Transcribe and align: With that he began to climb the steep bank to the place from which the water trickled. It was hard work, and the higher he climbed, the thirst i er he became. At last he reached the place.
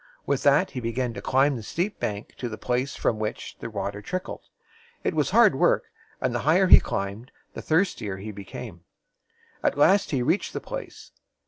With 0.25 0.41
that 0.41 0.71
he 0.71 0.79
began 0.79 1.13
to 1.13 1.21
climb 1.21 1.55
the 1.55 1.61
steep 1.61 1.99
bank 1.99 2.33
to 2.39 2.49
the 2.49 2.57
place 2.57 2.95
from 2.95 3.19
which 3.19 3.55
the 3.59 3.69
water 3.69 4.01
trickled. 4.01 4.49
It 5.03 5.13
was 5.13 5.29
hard 5.29 5.53
work, 5.53 5.83
and 6.19 6.33
the 6.33 6.39
higher 6.39 6.65
he 6.65 6.79
climbed, 6.79 7.31
the 7.53 7.61
thirst 7.61 8.01
i 8.01 8.05
er 8.07 8.17
he 8.17 8.31
became. 8.31 8.83
At 9.61 9.77
last 9.77 10.09
he 10.09 10.23
reached 10.23 10.53
the 10.53 10.59
place. 10.59 11.11